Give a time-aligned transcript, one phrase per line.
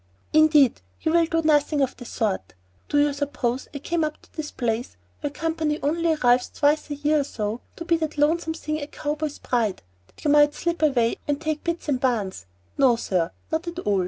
[0.33, 2.55] "Indeed you will do nothing of the sort.
[2.89, 6.95] Do you suppose I came up to this place, where company only arrives twice a
[6.95, 10.81] year or so, to be that lonesome thing a cowboy's bride, that you might slip
[10.81, 12.47] away and take bites in barns?
[12.79, 13.99] No sir not at all.